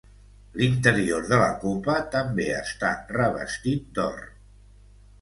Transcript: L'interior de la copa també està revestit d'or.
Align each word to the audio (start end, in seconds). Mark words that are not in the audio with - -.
L'interior 0.61 1.27
de 1.33 1.39
la 1.43 1.51
copa 1.65 1.99
també 2.17 2.49
està 2.65 2.93
revestit 3.15 3.89
d'or. 4.01 4.29